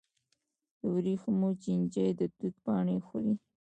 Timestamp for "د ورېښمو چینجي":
0.79-2.07